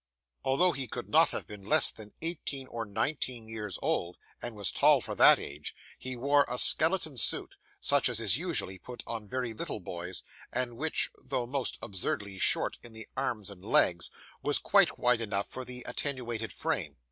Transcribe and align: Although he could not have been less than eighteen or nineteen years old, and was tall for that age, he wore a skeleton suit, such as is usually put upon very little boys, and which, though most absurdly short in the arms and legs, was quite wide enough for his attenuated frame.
Although 0.43 0.71
he 0.71 0.87
could 0.87 1.07
not 1.09 1.29
have 1.29 1.45
been 1.45 1.63
less 1.69 1.91
than 1.91 2.11
eighteen 2.23 2.65
or 2.65 2.85
nineteen 2.85 3.47
years 3.47 3.77
old, 3.83 4.17
and 4.41 4.55
was 4.55 4.71
tall 4.71 4.99
for 4.99 5.13
that 5.13 5.37
age, 5.37 5.75
he 5.99 6.15
wore 6.15 6.43
a 6.49 6.57
skeleton 6.57 7.17
suit, 7.17 7.53
such 7.79 8.09
as 8.09 8.19
is 8.19 8.35
usually 8.35 8.79
put 8.79 9.03
upon 9.03 9.27
very 9.27 9.53
little 9.53 9.79
boys, 9.79 10.23
and 10.51 10.75
which, 10.75 11.11
though 11.23 11.45
most 11.45 11.77
absurdly 11.83 12.39
short 12.39 12.79
in 12.81 12.93
the 12.93 13.07
arms 13.15 13.51
and 13.51 13.63
legs, 13.63 14.09
was 14.41 14.57
quite 14.57 14.97
wide 14.97 15.21
enough 15.21 15.47
for 15.47 15.63
his 15.65 15.83
attenuated 15.85 16.51
frame. 16.51 16.97